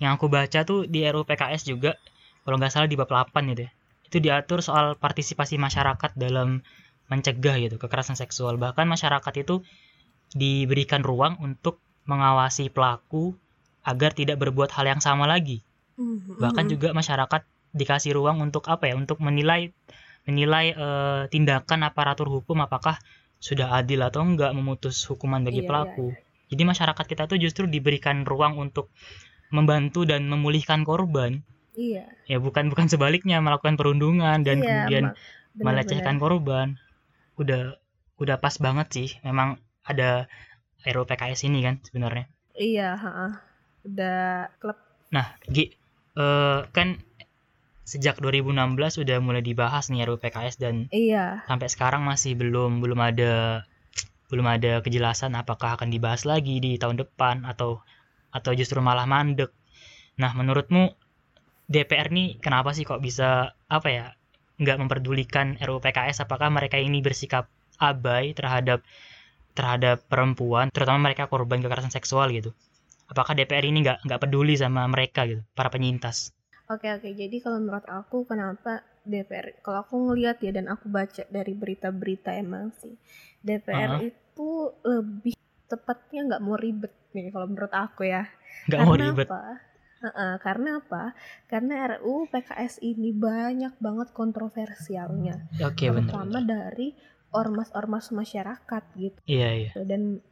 [0.00, 1.98] Yang aku baca tuh di RUU PKS juga
[2.46, 3.70] kalau nggak salah di bab 8 gitu ya
[4.08, 6.64] itu diatur soal partisipasi masyarakat dalam
[7.12, 8.56] mencegah gitu kekerasan seksual.
[8.56, 9.60] Bahkan masyarakat itu
[10.32, 13.36] diberikan ruang untuk mengawasi pelaku
[13.84, 15.64] agar tidak berbuat hal yang sama lagi.
[15.98, 16.38] Mm-hmm.
[16.38, 17.42] bahkan juga masyarakat
[17.74, 19.74] dikasih ruang untuk apa ya untuk menilai
[20.30, 20.88] menilai e,
[21.26, 23.02] tindakan aparatur hukum apakah
[23.42, 26.14] sudah adil atau enggak memutus hukuman bagi iya, pelaku.
[26.14, 26.54] iya, iya.
[26.54, 28.94] jadi masyarakat kita tuh justru diberikan ruang untuk
[29.50, 31.42] membantu dan memulihkan korban
[31.78, 32.10] Iya.
[32.26, 36.74] Ya bukan bukan sebaliknya melakukan perundungan dan iya, kemudian bener, melecehkan korban.
[37.38, 37.78] Udah
[38.18, 39.08] udah pas banget sih.
[39.22, 40.26] Memang ada
[40.82, 42.26] RUU PKS ini kan sebenarnya.
[42.58, 43.32] Iya, heeh.
[43.86, 44.74] Udah klub.
[45.14, 45.70] Nah, Gi,
[46.18, 46.98] uh, kan
[47.86, 51.46] sejak 2016 udah mulai dibahas nih RUU PKS dan iya.
[51.46, 53.64] sampai sekarang masih belum belum ada
[54.28, 57.80] belum ada kejelasan apakah akan dibahas lagi di tahun depan atau
[58.28, 59.54] atau justru malah mandek.
[60.20, 61.07] Nah, menurutmu
[61.68, 64.06] DPR nih kenapa sih kok bisa apa ya
[64.58, 67.46] nggak memperdulikan RUU PKS apakah mereka ini bersikap
[67.78, 68.82] abai terhadap
[69.52, 72.56] terhadap perempuan terutama mereka korban kekerasan seksual gitu?
[73.08, 76.32] Apakah DPR ini nggak nggak peduli sama mereka gitu para penyintas?
[76.72, 77.08] Oke oke.
[77.12, 82.32] Jadi kalau menurut aku kenapa DPR kalau aku ngelihat ya dan aku baca dari berita-berita
[82.36, 82.96] emang sih
[83.44, 84.08] DPR uh -huh.
[84.08, 84.50] itu
[84.84, 85.34] lebih
[85.68, 88.24] tepatnya nggak mau ribet nih kalau menurut aku ya.
[88.68, 89.28] Nggak mau ribet.
[89.28, 89.67] apa?
[89.98, 91.10] Uh, karena apa?
[91.50, 96.46] Karena RUU PKS ini banyak banget kontroversialnya, okay, terutama bener.
[96.46, 96.88] dari
[97.34, 99.18] ormas-ormas masyarakat gitu.
[99.26, 99.70] Iya iya.
[99.82, 100.22] Dan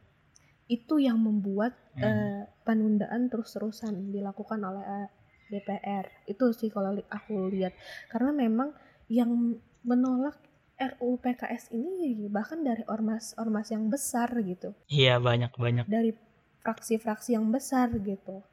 [0.71, 2.03] itu yang membuat hmm.
[2.03, 5.07] uh, penundaan terus-terusan dilakukan oleh uh, eh,
[5.51, 6.05] DPR.
[6.31, 7.75] Itu sih kalau li aku lihat,
[8.07, 8.71] karena memang
[9.11, 10.39] yang menolak
[10.79, 14.71] RUU PKS ini bahkan dari ormas-ormas yang besar gitu.
[14.87, 15.85] Iya banyak banyak.
[15.91, 16.15] Dari
[16.63, 18.43] fraksi-fraksi yang besar gitu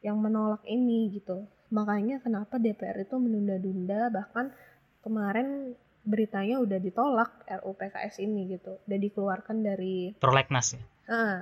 [0.00, 1.44] yang menolak ini gitu.
[1.70, 4.50] Makanya kenapa DPR itu menunda-dunda bahkan
[5.04, 8.80] kemarin beritanya udah ditolak RUU PKS ini gitu.
[8.88, 10.82] Udah dikeluarkan dari prolegnas ya.
[11.10, 11.38] Nah,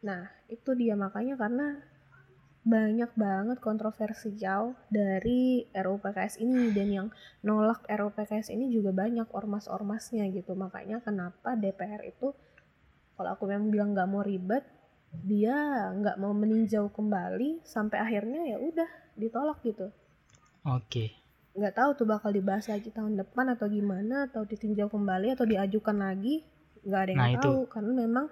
[0.00, 1.78] nah, itu dia makanya karena
[2.64, 7.08] banyak banget kontroversial dari RUU PKS ini dan yang
[7.44, 10.56] nolak RUU PKS ini juga banyak ormas-ormasnya gitu.
[10.56, 12.32] Makanya kenapa DPR itu
[13.14, 14.64] kalau aku memang bilang nggak mau ribet
[15.22, 15.54] dia
[15.94, 19.92] nggak mau meninjau kembali sampai akhirnya ya udah ditolak gitu.
[20.66, 20.88] Oke.
[20.88, 21.08] Okay.
[21.54, 25.94] Nggak tahu tuh bakal dibahas lagi tahun depan atau gimana atau ditinjau kembali atau diajukan
[25.94, 26.42] lagi
[26.84, 27.70] nggak ada yang nah, tahu itu.
[27.70, 28.26] karena memang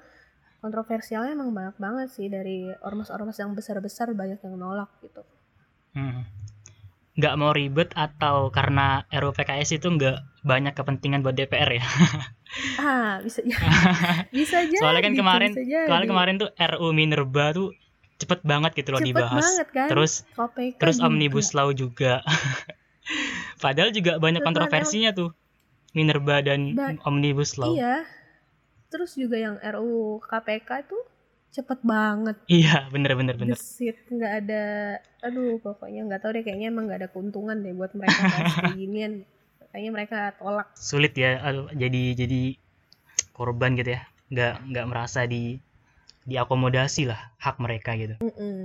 [0.58, 5.22] kontroversialnya emang banyak banget sih dari ormas-ormas yang besar-besar banyak yang nolak gitu.
[5.94, 6.41] Hmm
[7.12, 11.84] nggak mau ribet atau karena RUU PKS itu nggak banyak kepentingan buat DPR ya?
[12.80, 13.60] ah bisa jadi.
[14.32, 14.76] bisa aja.
[14.80, 17.76] Soalnya kan kemarin, soalnya kemarin tuh RUU Minerba tuh
[18.16, 19.44] cepet banget gitu loh cepet dibahas.
[19.44, 19.88] Banget kan?
[19.92, 21.06] Terus KPK terus juga.
[21.10, 22.14] omnibus law juga.
[23.64, 25.36] Padahal juga banyak kontroversinya tuh
[25.92, 27.76] Minerba dan ba omnibus law.
[27.76, 28.08] Iya.
[28.88, 30.98] Terus juga yang RUU KPK itu
[31.52, 32.36] cepet banget.
[32.48, 33.54] Iya bener bener bener.
[33.54, 34.64] Gesit nggak ada
[35.22, 39.12] aduh pokoknya nggak tahu deh kayaknya emang nggak ada keuntungan deh buat mereka kayak ginian
[39.70, 40.68] kayaknya mereka tolak.
[40.74, 41.38] Sulit ya
[41.76, 42.56] jadi jadi
[43.36, 44.02] korban gitu ya.
[44.32, 45.60] Nggak nggak merasa di
[46.24, 48.16] diakomodasi lah hak mereka gitu.
[48.24, 48.60] Mm -mm.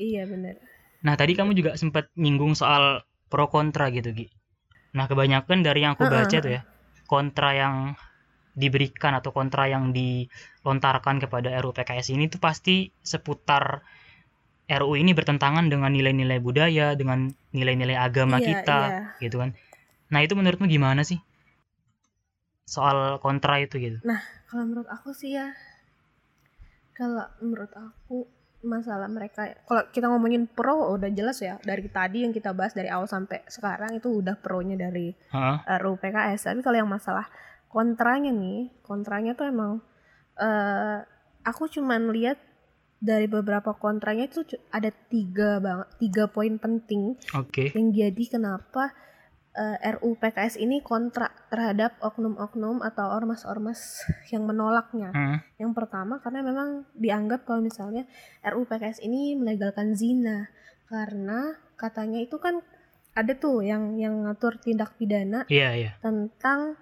[0.00, 0.56] iya bener.
[1.04, 4.26] Nah tadi kamu juga sempat nyinggung soal pro kontra gitu Gi.
[4.96, 6.62] Nah, kebanyakan dari yang aku Heeh, baca tuh ya,
[7.04, 7.74] kontra yang
[8.56, 13.84] diberikan atau kontra yang dilontarkan kepada RUU PKS ini tuh pasti seputar
[14.66, 19.00] RUU ini bertentangan dengan nilai-nilai budaya, dengan nilai-nilai agama Iya, kita, iya.
[19.22, 19.54] gitu kan.
[20.10, 21.22] Nah, itu menurutmu gimana sih?
[22.66, 24.02] Soal kontra itu gitu.
[24.50, 25.54] Kalau menurut aku sih ya,
[26.98, 28.26] kalau menurut aku
[28.66, 32.90] masalah mereka, kalau kita ngomongin pro udah jelas ya dari tadi yang kita bahas dari
[32.90, 35.56] awal sampai sekarang itu udah pro-nya dari Heeh.
[35.78, 36.50] RUU PKS.
[36.50, 37.30] Tapi kalau yang masalah
[37.76, 39.84] kontranya nih, kontranya tuh emang
[40.40, 41.04] eh
[41.44, 42.40] aku cuman lihat
[42.96, 44.40] dari beberapa kontranya itu
[44.72, 47.76] ada tiga banget, tiga poin penting Oke.
[47.76, 48.96] yang jadi kenapa
[49.52, 55.12] eh, RUU PKS ini kontra terhadap oknum-oknum atau ormas-ormas yang menolaknya.
[55.12, 55.38] Heeh.
[55.60, 58.08] Yang pertama karena memang dianggap kalau misalnya
[58.40, 60.48] RUU PKS ini melegalkan zina
[60.88, 62.64] karena katanya itu kan
[63.16, 65.92] ada tuh yang yang ngatur tindak pidana Iya, iya.
[66.04, 66.76] tentang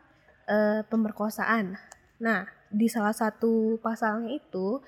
[0.47, 1.77] eh, pemerkosaan.
[2.19, 4.81] Nah, di salah satu pasalnya itu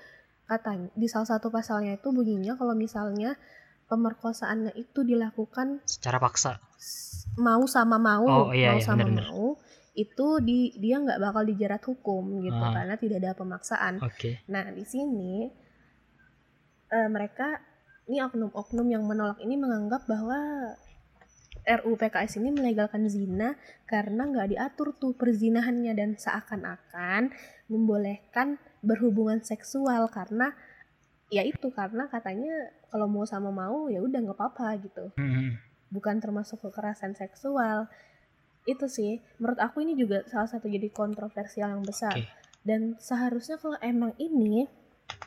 [0.43, 3.35] katanya di salah satu pasalnya itu bunyinya kalau misalnya
[3.85, 6.59] pemerkosaannya itu dilakukan Secara paksa.
[7.37, 9.27] mau sama mau, Oh, iya, mau iya, sama benar-benar.
[9.29, 9.55] mau
[9.93, 12.73] itu di dia nggak bakal dijerat hukum gitu Ah.
[12.73, 13.97] karena tidak ada pemaksaan.
[13.99, 14.45] Oke.
[14.47, 15.49] Nah, di sini
[16.87, 17.59] eh, mereka
[18.05, 20.37] ini oknum-oknum yang menolak ini menganggap bahwa
[21.67, 27.35] RUU PKS ini melegalkan zina karena nggak diatur tuh perzinahannya dan seakan-akan
[27.67, 30.55] membolehkan berhubungan seksual karena
[31.27, 35.59] ya itu karena katanya kalau mau sama mau ya udah nggak apa-apa gitu Hmm.
[35.91, 37.91] bukan termasuk kekerasan seksual
[38.63, 42.31] itu sih menurut aku ini juga salah satu jadi kontroversial yang besar Oke.
[42.63, 44.67] dan seharusnya kalau emang ini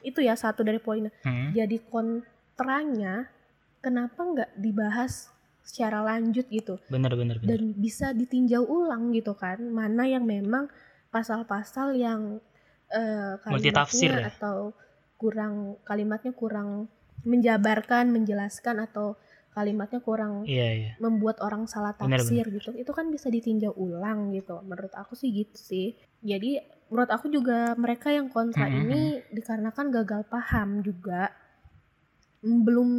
[0.01, 1.53] itu ya satu dari poinnya Hmm.
[1.53, 3.29] jadi kontranya
[3.81, 5.29] kenapa nggak dibahas
[5.71, 7.47] secara lanjut gitu Bener, bener, bener.
[7.55, 10.67] dan bisa ditinjau ulang gitu kan mana yang memang
[11.15, 12.43] pasal-pasal yang
[13.47, 14.31] Multitafsir kalimatnya ya?
[14.35, 14.57] atau
[15.15, 15.55] kurang
[15.87, 16.91] kalimatnya kurang
[17.23, 19.15] menjabarkan menjelaskan atau
[19.51, 20.93] kalimatnya kurang Iya, iya.
[20.99, 25.31] membuat orang salah Benar, tafsir gitu itu kan bisa ditinjau ulang gitu menurut aku sih
[25.31, 28.83] gitu sih jadi menurut aku juga mereka yang kontra Mm-mm.
[28.87, 31.31] ini dikarenakan gagal paham juga
[32.41, 32.91] Mm, belum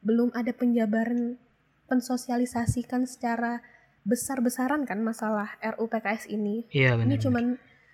[0.00, 1.36] belum ada penjabaran
[1.90, 3.58] pensosialisasikan secara
[4.02, 7.04] besar-besaran kan masalah RUU PKS ini Iya, bener.
[7.04, 7.44] ini cuman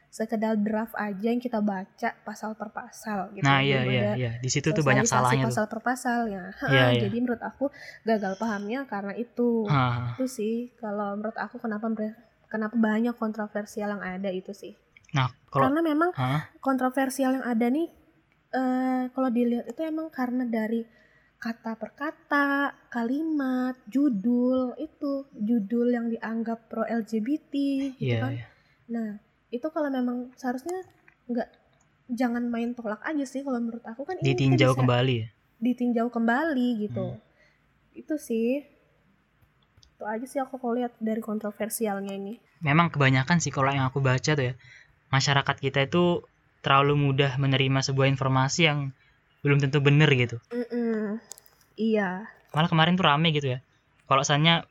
[0.09, 4.31] sekedar draft aja yang kita baca pasal per pasal gitu Nah, iya, iya, iya.
[4.39, 5.51] Di situ tuh banyak salahnya tuh.
[5.51, 7.01] pasal per pasalnya Ha, Iya, iya.
[7.03, 7.69] jadi menurut aku
[8.03, 10.15] gagal pahamnya karena itu Hah.
[10.15, 11.91] itu sih kalau menurut aku kenapa
[12.47, 14.73] kenapa banyak kontroversial yang ada itu sih
[15.13, 16.55] Nah, kalau karena memang Hah?
[16.61, 17.89] kontroversial yang ada nih
[18.49, 20.87] eh kalau dilihat itu emang karena dari
[21.37, 22.47] kata per kata
[22.89, 27.53] kalimat judul itu judul yang dianggap pro LGBT
[27.97, 28.47] gitu Iya, kan iya.
[28.89, 29.09] nah
[29.49, 30.81] itu kalau memang seharusnya
[31.29, 31.49] nggak
[32.09, 35.29] jangan main tolak aja sih kalau menurut aku kan ini ditinjau bisa kembali ya.
[35.59, 37.21] ditinjau kembali gitu Hmm.
[37.93, 38.65] itu sih
[39.97, 44.01] itu aja sih aku kalau lihat dari kontroversialnya ini Memang kebanyakan sih kalau yang aku
[44.01, 44.57] baca tuh ya,
[45.09, 46.25] masyarakat kita itu
[46.61, 48.79] terlalu mudah menerima sebuah informasi yang
[49.47, 50.43] belum tentu benar gitu.
[50.51, 51.23] Mm-mm.
[51.79, 53.59] iya Malah kemarin tuh rame gitu ya.
[54.11, 54.67] Kalau misalnya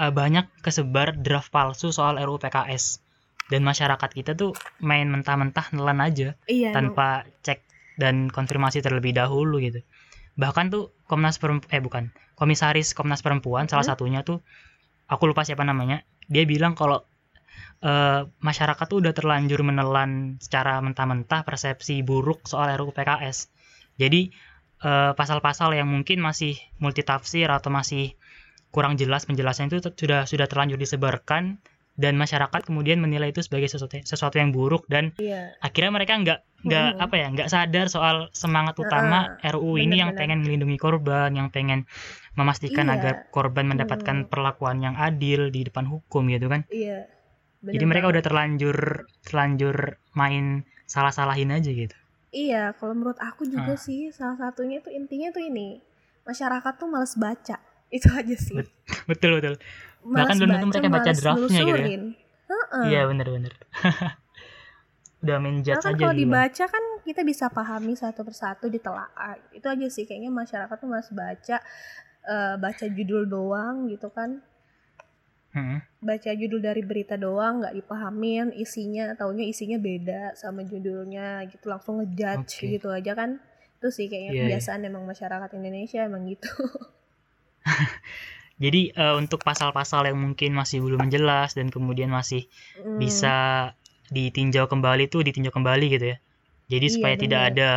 [0.00, 3.04] eh, banyak kesebar draft palsu soal RUU PKS
[3.52, 7.60] dan masyarakat kita tuh main mentah-mentah nelan aja iya tanpa cek
[8.00, 9.84] dan konfirmasi terlebih dahulu gitu.
[10.40, 13.92] Bahkan tuh Komnas Perempuan eh bukan, Komisaris Komnas Perempuan salah Hmm.
[13.94, 14.40] satunya tuh
[15.06, 16.02] aku lupa siapa namanya.
[16.26, 17.04] Dia bilang kalau
[17.84, 23.52] eh, masyarakat tuh udah terlanjur menelan secara mentah-mentah persepsi buruk soal RUU PKS.
[23.96, 24.30] Jadi
[24.84, 28.14] eh, pasal-pasal yang mungkin masih multitafsir atau masih
[28.74, 31.62] kurang jelas penjelasan itu sudah sudah terlanjur disebarkan
[31.94, 36.38] dan masyarakat kemudian menilai itu sebagai sesuatu sesuatu yang buruk dan iya akhirnya mereka nggak
[36.66, 37.04] nggak Mm-mm.
[37.06, 41.86] apa ya nggak sadar soal semangat utama RUU ini yang pengen melindungi korban yang pengen
[42.34, 42.98] memastikan Iya.
[42.98, 44.28] agar korban mendapatkan Mm.
[44.28, 47.06] perlakuan yang adil di depan hukum gitu kan iya
[47.62, 48.14] bener jadi mereka banget.
[48.18, 48.76] udah terlanjur
[49.22, 49.76] terlanjur
[50.18, 51.94] main salah-salahin aja gitu
[52.34, 53.80] iya kalau menurut aku juga Ah.
[53.80, 55.78] sih salah satunya tuh intinya tuh ini
[56.22, 57.56] masyarakat tuh males baca
[57.96, 58.74] itu aja sih Bet-
[59.06, 59.54] betul betul
[60.02, 61.98] Males bahkan belum tentu mereka baca males draftnya gitu ya.
[62.44, 62.84] Heeh.
[62.86, 63.54] iya bener-bener
[65.24, 65.40] udah
[65.80, 66.20] kan aja kalau duluan.
[66.20, 69.40] dibaca kan kita bisa pahami satu persatu ditelaah.
[69.50, 71.56] Itu aja sih kayaknya masyarakat tuh malas baca
[72.24, 74.44] eh, baca judul doang gitu kan.
[75.54, 75.78] Mm-mm.
[76.02, 82.02] Baca judul dari berita doang nggak dipahamin isinya, taunya isinya beda sama judulnya gitu langsung
[82.02, 82.74] ngejudge Oke.
[82.74, 83.38] gitu aja kan.
[83.78, 84.44] Itu sih kayaknya Iya, iya.
[84.58, 86.50] kebiasaan emang masyarakat Indonesia emang gitu.
[88.54, 92.46] Jadi uh, untuk pasal-pasal yang mungkin masih belum jelas dan kemudian masih
[92.78, 93.34] Mm, bisa
[94.10, 96.18] ditinjau kembali tuh ditinjau kembali gitu ya.
[96.68, 97.50] Jadi Iya, supaya tidak benar.
[97.54, 97.70] ada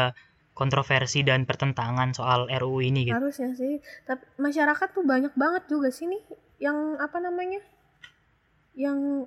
[0.53, 3.13] kontroversi dan pertentangan soal RUU ini gitu.
[3.13, 3.77] harusnya sih
[4.09, 6.17] tapi masyarakat tuh banyak banget juga sih nih
[6.57, 7.61] yang apa namanya
[8.73, 9.25] yang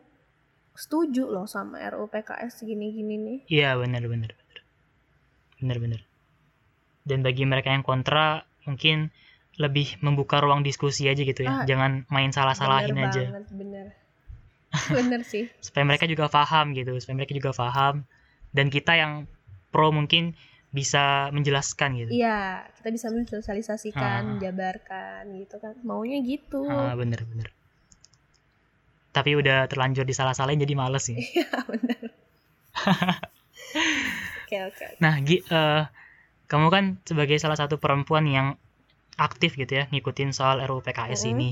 [0.75, 4.59] setuju loh sama RUU PKS gini-gini nih Iya benar benar benar
[5.61, 6.01] benar benar.
[7.03, 9.11] Dan bagi mereka yang kontra mungkin
[9.59, 11.53] lebih membuka ruang diskusi aja gitu ya.
[11.53, 13.23] Ah, Jangan main salah-salahin bener aja.
[13.29, 13.87] banget bener
[14.97, 16.95] bener sih Supaya mereka juga paham gitu.
[17.03, 18.07] Supaya mereka juga paham.
[18.55, 19.27] Dan kita yang
[19.69, 20.33] pro mungkin
[20.71, 22.11] bisa menjelaskan gitu.
[22.15, 24.27] iya kita bisa mensosialisasikan Ah.
[24.31, 27.51] menjabarkan gitu kan maunya gitu Ah, bener bener.
[29.11, 31.19] Tapi udah terlanjur disalah-salahin jadi males sih.
[31.19, 31.99] iya bener
[34.47, 35.83] oke oke Nah, Gi, eh,
[36.47, 38.55] kamu kan sebagai salah satu perempuan yang
[39.17, 41.33] aktif gitu ya ngikutin soal RUU PKS Mm-mm.
[41.35, 41.51] ini.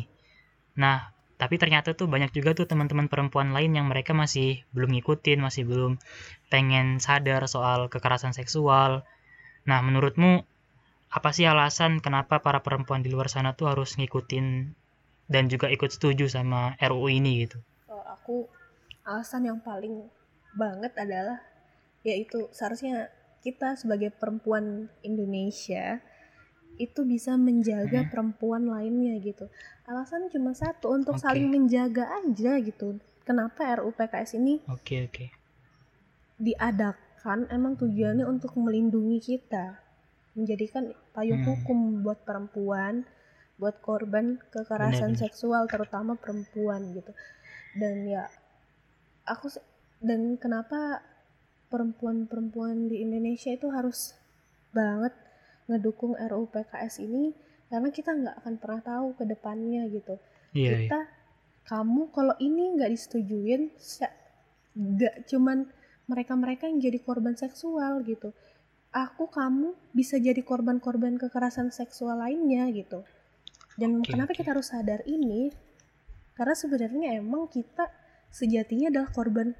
[0.79, 5.39] Nah, tapi ternyata tuh banyak juga tuh teman-teman perempuan lain yang mereka masih belum ngikutin,
[5.39, 6.03] masih belum
[6.51, 9.07] pengen sadar soal kekerasan seksual.
[9.63, 10.43] Nah, menurutmu
[11.09, 14.75] apa sih alasan kenapa para perempuan di luar sana tuh harus ngikutin
[15.31, 17.63] dan juga ikut setuju sama RUU ini gitu?
[17.87, 18.37] Kalau aku
[19.07, 20.11] alasan yang paling
[20.59, 21.39] banget adalah
[22.03, 23.15] yaitu seharusnya
[23.47, 26.03] kita sebagai perempuan Indonesia
[26.79, 28.11] itu bisa menjaga Mhm.
[28.11, 29.51] perempuan lainnya gitu.
[29.85, 31.25] Alasan cuma satu untuk Oke.
[31.27, 32.97] saling menjaga aja gitu.
[33.23, 35.27] Kenapa RUU PKS ini Oke, oke.
[36.39, 39.77] diadakan emang tujuannya untuk melindungi kita,
[40.33, 41.51] menjadikan payung Hmm.
[41.53, 43.03] hukum buat perempuan,
[43.59, 45.23] buat korban kekerasan Benar-benar.
[45.29, 47.11] seksual terutama perempuan gitu.
[47.75, 48.31] Dan ya
[49.27, 49.51] aku
[49.99, 51.03] dan kenapa
[51.69, 54.15] perempuan-perempuan di Indonesia itu harus
[54.71, 55.13] banget
[55.69, 57.37] ngedukung RUU PKS ini
[57.69, 60.17] karena kita nggak akan pernah tahu ke depannya gitu
[60.57, 60.77] Iya, iya.
[60.89, 61.01] kita
[61.69, 63.63] kamu kalau ini nggak disetujuin
[64.79, 65.69] nggak cuman
[66.09, 68.33] mereka-mereka yang jadi korban seksual gitu
[68.89, 73.05] aku kamu bisa jadi korban-korban kekerasan seksual lainnya gitu
[73.77, 74.41] dan Oke, kenapa oke.
[74.41, 75.53] kita harus sadar ini
[76.33, 77.93] karena sebenarnya emang kita
[78.33, 79.53] sejatinya adalah korban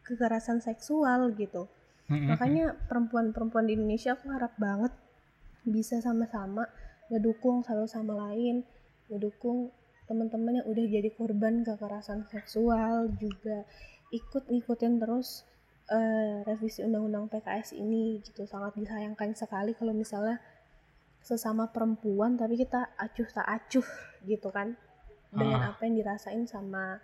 [0.00, 1.68] kekerasan seksual gitu
[2.08, 2.32] Mm-mm.
[2.32, 4.96] makanya perempuan-perempuan di Indonesia aku harap banget
[5.64, 6.66] bisa sama-sama
[7.10, 8.62] ngedukung satu sama lain
[9.10, 9.74] ngedukung
[10.06, 13.62] teman-teman yang udah jadi korban kekerasan seksual juga
[14.10, 15.46] ikut ngikutin terus
[15.90, 20.38] eh, revisi undang-undang PKS ini gitu sangat disayangkan sekali kalau misalnya
[21.20, 23.86] sesama perempuan tapi kita acuh tak acuh
[24.24, 24.74] gitu kan
[25.30, 25.70] dengan Ah.
[25.74, 26.98] apa yang dirasain sama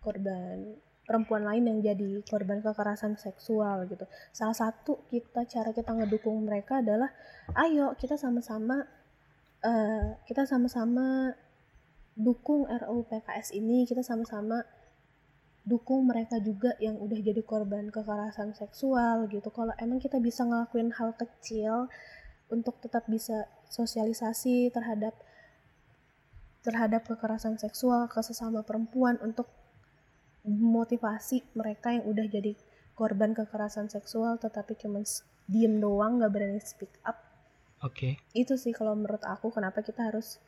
[0.00, 4.04] korban perempuan lain yang jadi korban kekerasan seksual gitu.
[4.34, 7.08] Salah satu kita cara kita ngedukung mereka adalah
[7.62, 8.82] ayo kita sama-sama
[9.62, 11.32] eh, kita sama-sama
[12.18, 14.66] dukung RUU PKS ini kita sama-sama
[15.66, 19.50] dukung mereka juga yang udah jadi korban kekerasan seksual gitu.
[19.50, 21.90] Kalau emang kita bisa ngelakuin hal kecil
[22.50, 25.14] untuk tetap bisa sosialisasi terhadap
[26.62, 29.50] terhadap kekerasan seksual ke sesama perempuan untuk
[30.46, 32.54] motivasi mereka yang udah jadi
[32.94, 35.02] korban kekerasan seksual tetapi cuma
[35.50, 37.18] diem doang nggak berani speak up
[37.84, 38.16] Oke.
[38.32, 40.40] itu sih kalau menurut aku kenapa kita harus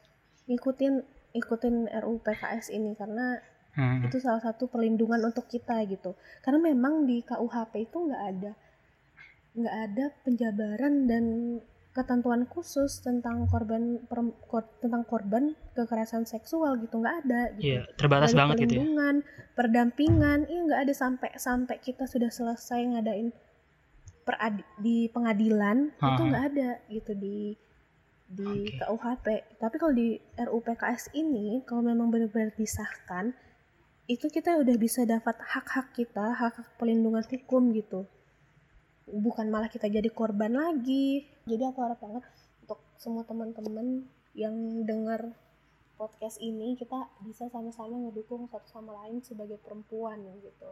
[0.49, 1.05] ngikutin
[1.37, 3.39] ikutin RUU PKS ini karena
[3.79, 4.03] Hmm.
[4.03, 8.53] itu salah satu perlindungan untuk kita gitu karena memang di KUHP itu nggak ada
[9.55, 11.25] nggak ada penjabaran dan
[11.99, 17.83] ketentuan khusus tentang korban perem- kor- tentang korban kekerasan seksual gitu nggak ada gitu Iya,
[17.99, 18.79] terbatas ada banget gitu ya.
[19.53, 23.35] perdampingan, iya nggak ada sampai sampai kita sudah selesai ngadain
[24.23, 27.59] peradi di pengadilan itu nggak ada gitu di
[28.29, 28.77] di Oke.
[28.79, 29.27] KUHP.
[29.57, 33.33] Tapi kalau di RUU PKS ini kalau memang benar-benar disahkan
[34.05, 38.05] itu kita udah bisa dapat hak-hak kita, hak-hak pelindungan hukum gitu.
[39.09, 41.25] Bukan malah kita jadi korban lagi.
[41.49, 42.25] Jadi aku harap banget
[42.65, 44.05] untuk semua teman-teman
[44.37, 44.55] yang
[44.85, 45.33] dengar
[45.99, 50.71] podcast ini kita bisa sama-sama ngedukung satu sama lain sebagai perempuan gitu.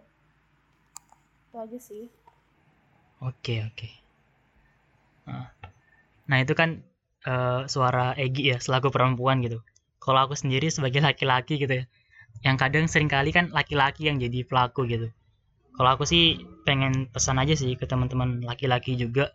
[1.50, 2.06] Itu aja sih.
[3.24, 3.88] Oke, oke.
[5.26, 5.50] Nah,
[6.26, 6.82] Nah, itu kan
[7.26, 9.62] eh, suara Egi ya selaku perempuan gitu.
[10.02, 11.84] Kalau aku sendiri sebagai laki-laki gitu ya.
[12.44, 15.08] Yang kadang sering kali kan laki-laki yang jadi pelaku gitu.
[15.76, 19.32] Kalau aku sih pengen pesan aja sih ke teman-teman laki-laki juga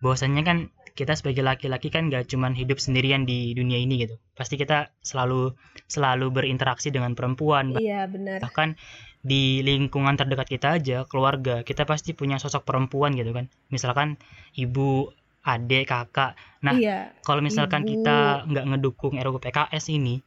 [0.00, 0.58] bahwasannya kan
[0.94, 4.16] kita sebagai laki-laki kan gak cuman hidup sendirian di dunia ini gitu.
[4.38, 5.52] Pasti kita selalu
[5.90, 8.38] selalu berinteraksi dengan perempuan, Iya benar.
[8.40, 8.78] bahkan
[9.24, 14.20] di lingkungan terdekat kita aja keluarga kita pasti punya sosok perempuan gitu kan misalkan
[14.52, 15.08] ibu
[15.40, 17.08] adik kakak nah Iya.
[17.24, 18.04] kalau misalkan ibu.
[18.04, 20.20] kita nggak ngedukung RUU PKS ini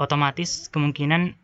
[0.00, 1.36] otomatis kemungkinan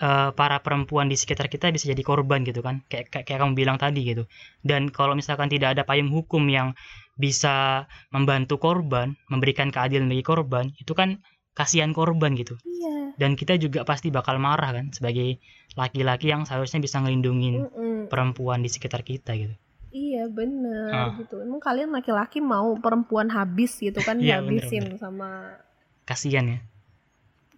[0.00, 2.82] uh, para perempuan di sekitar kita bisa jadi korban gitu kan.
[2.88, 4.24] Kayak, kayak kayak kamu bilang tadi gitu.
[4.62, 6.72] Dan kalau misalkan tidak ada payung hukum yang
[7.14, 11.22] bisa membantu korban memberikan keadilan bagi korban itu kan
[11.54, 12.58] kasihan korban gitu.
[12.66, 13.14] Iya.
[13.14, 15.38] Dan kita juga pasti bakal marah kan sebagai
[15.78, 18.10] laki-laki yang seharusnya bisa ngelindungin Mm-mm.
[18.10, 19.54] perempuan di sekitar kita gitu.
[19.94, 21.14] Iya bener Ah.
[21.14, 21.38] gitu.
[21.38, 25.54] Emang kalian laki-laki mau perempuan habis gitu kan Iya, dihabisin sama
[26.02, 26.58] kasihan ya.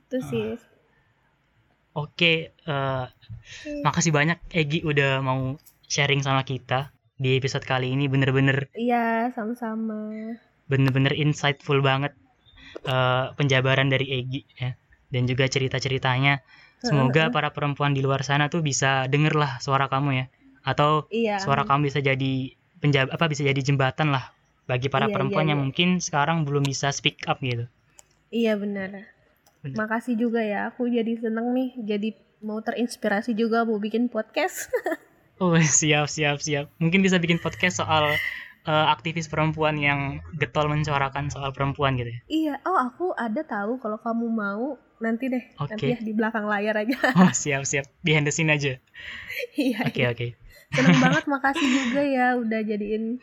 [0.05, 0.29] Itu Ah.
[0.29, 0.45] sih
[1.97, 3.05] oke eh,
[3.81, 5.57] makasih banyak Egi udah mau
[5.89, 8.07] sharing sama kita di episode kali ini.
[8.13, 10.37] Bener-bener iya sama-sama.
[10.67, 12.13] bener-bener insightful banget
[12.85, 14.77] eh, penjabaran dari Egi ya.
[15.09, 16.45] Dan juga cerita-ceritanya.
[16.77, 20.27] Semoga para perempuan di luar sana tuh bisa denger lah suara kamu ya.
[20.63, 21.41] Atau iya.
[21.41, 22.53] suara kamu bisa jadi
[22.85, 24.31] penjab apa bisa jadi jembatan lah
[24.69, 25.65] bagi para Iya, perempuan iya, yang iya.
[25.65, 27.65] mungkin sekarang belum bisa speak up gitu.
[28.29, 29.16] Iya benar
[29.67, 29.77] Bener.
[29.77, 32.09] makasih juga ya aku jadi seneng nih jadi
[32.45, 34.71] mau terinspirasi juga mau bikin podcast.
[35.37, 36.73] Oh siap siap siap.
[36.81, 38.09] Mungkin bisa bikin podcast soal
[38.65, 42.21] eh, aktivis perempuan yang getol mensuarakan soal perempuan gitu ya?
[42.25, 45.93] Iya oh aku ada tahu kalau kamu mau nanti deh nanti Oke.
[45.93, 46.97] ya di belakang layar aja.
[47.21, 47.85] Oh siap siap.
[48.01, 48.81] Behind the scene aja.
[49.61, 50.27] Iya oke oke.
[50.73, 53.21] Seneng banget makasih juga ya udah jadiin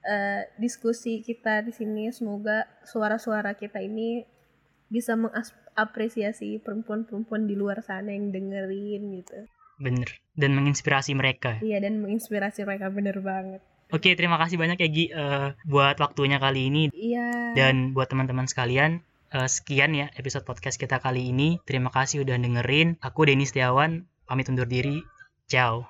[0.00, 2.08] eh, diskusi kita di sini.
[2.08, 4.24] Semoga suara-suara kita ini
[4.88, 5.12] bisa
[5.74, 9.38] mengapresiasi perempuan-perempuan di luar sana yang dengerin gitu
[9.80, 13.60] bener dan menginspirasi mereka iya dan menginspirasi mereka bener banget
[13.90, 19.02] oke terima kasih banyak Egi eh, buat waktunya kali ini iya Dan buat teman-teman sekalian,
[19.34, 21.58] eh, sekian ya episode podcast kita kali ini.
[21.66, 22.98] Terima kasih udah dengerin.
[23.02, 25.02] Aku Denny Setiawan, pamit undur diri.
[25.50, 25.86] Ciao.